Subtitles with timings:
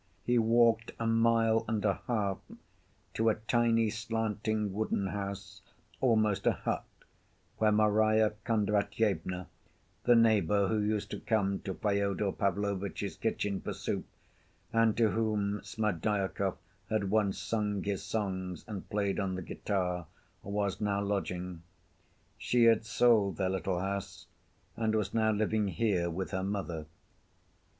[0.23, 2.39] He walked a mile and a half
[3.13, 5.61] to a tiny, slanting, wooden house,
[5.99, 6.87] almost a hut,
[7.59, 9.45] where Marya Kondratyevna,
[10.05, 14.07] the neighbor who used to come to Fyodor Pavlovitch's kitchen for soup
[14.73, 16.57] and to whom Smerdyakov
[16.89, 20.07] had once sung his songs and played on the guitar,
[20.41, 21.61] was now lodging.
[22.39, 24.25] She had sold their little house,
[24.75, 26.87] and was now living here with her mother.